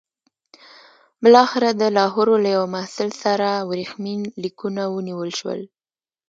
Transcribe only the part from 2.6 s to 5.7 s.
محصل سره ورېښمین لیکونه ونیول شول.